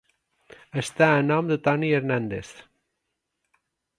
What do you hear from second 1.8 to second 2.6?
Hernández.